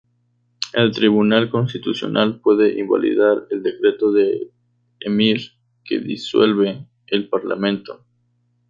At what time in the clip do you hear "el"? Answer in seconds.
0.73-0.91, 3.51-3.61, 7.05-7.29